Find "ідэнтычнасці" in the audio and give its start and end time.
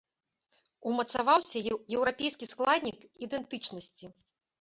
3.27-4.05